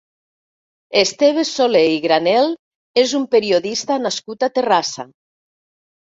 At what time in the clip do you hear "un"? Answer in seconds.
3.19-3.27